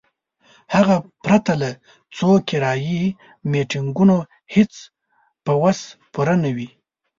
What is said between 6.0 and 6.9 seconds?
پوره نه وي.